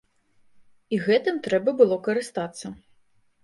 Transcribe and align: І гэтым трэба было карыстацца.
І 0.97 0.99
гэтым 1.05 1.39
трэба 1.49 1.77
было 1.85 2.01
карыстацца. 2.11 2.77